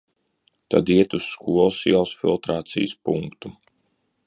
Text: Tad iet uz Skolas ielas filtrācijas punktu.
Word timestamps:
Tad 0.69 0.87
iet 0.95 1.13
uz 1.17 1.27
Skolas 1.33 1.79
ielas 1.91 2.15
filtrācijas 2.23 2.99
punktu. 3.11 3.57